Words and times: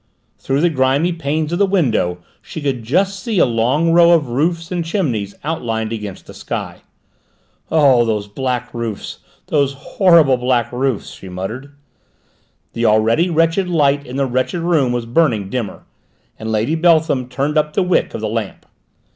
Through 0.39 0.61
the 0.61 0.71
grimy 0.71 1.13
panes 1.13 1.53
of 1.53 1.59
the 1.59 1.65
window 1.67 2.23
she 2.41 2.59
could 2.59 2.81
just 2.81 3.19
see 3.21 3.37
a 3.37 3.45
long 3.45 3.91
row 3.91 4.13
of 4.13 4.29
roofs 4.29 4.71
and 4.71 4.83
chimneys 4.83 5.35
outlined 5.43 5.93
against 5.93 6.25
the 6.25 6.33
sky. 6.33 6.81
"Oh, 7.69 8.03
those 8.03 8.27
black 8.27 8.73
roofs, 8.73 9.19
those 9.45 9.73
horrible 9.73 10.37
black 10.37 10.71
roofs!" 10.71 11.11
she 11.11 11.29
muttered. 11.29 11.75
The 12.73 12.83
already 12.83 13.29
wretched 13.29 13.69
light 13.69 14.03
in 14.07 14.15
the 14.15 14.25
wretched 14.25 14.61
room 14.61 14.91
was 14.91 15.05
burning 15.05 15.51
dimmer, 15.51 15.83
and 16.39 16.51
Lady 16.51 16.73
Beltham 16.73 17.29
turned 17.29 17.55
up 17.55 17.73
the 17.73 17.83
wick 17.83 18.15
of 18.15 18.21
the 18.21 18.27
lamp. 18.27 18.65